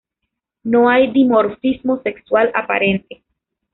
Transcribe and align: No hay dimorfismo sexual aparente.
No 0.63 0.89
hay 0.89 1.11
dimorfismo 1.11 2.01
sexual 2.01 2.51
aparente. 2.55 3.21